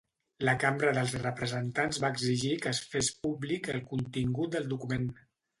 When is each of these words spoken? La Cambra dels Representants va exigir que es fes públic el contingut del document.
La 0.47 0.53
Cambra 0.61 0.93
dels 0.97 1.13
Representants 1.23 2.01
va 2.05 2.11
exigir 2.17 2.51
que 2.65 2.73
es 2.73 2.81
fes 2.95 3.13
públic 3.27 3.73
el 3.77 3.85
contingut 3.93 4.55
del 4.57 4.71
document. 4.77 5.11